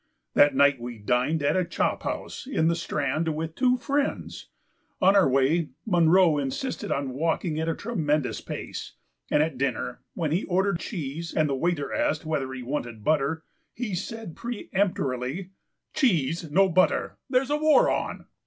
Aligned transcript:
That 0.33 0.55
night 0.55 0.79
we 0.81 0.97
dined 0.97 1.43
at 1.43 1.55
a 1.55 1.63
chop 1.63 2.01
house 2.01 2.47
in 2.47 2.69
the 2.69 2.75
Strand 2.75 3.35
with 3.35 3.53
two 3.53 3.77
friends. 3.77 4.47
On 4.99 5.15
our 5.15 5.29
way 5.29 5.69
Munro 5.85 6.39
insisted 6.39 6.91
on 6.91 7.13
walking 7.13 7.59
at 7.59 7.69
a 7.69 7.75
tremendous 7.75 8.41
pace, 8.41 8.93
and 9.29 9.43
at 9.43 9.59
dinner, 9.59 10.01
when 10.15 10.31
he 10.31 10.43
ordered 10.45 10.79
cheese 10.79 11.35
and 11.35 11.47
the 11.47 11.53
waiter 11.53 11.93
asked 11.93 12.25
whether 12.25 12.51
he 12.51 12.63
wanted 12.63 13.03
butter, 13.03 13.43
he 13.75 13.93
said 13.93 14.35
peremptorily: 14.35 15.51
"Cheese, 15.93 16.49
no 16.49 16.67
butter; 16.67 17.19
there's 17.29 17.51
a 17.51 17.57
war 17.57 17.87
on." 17.91 18.25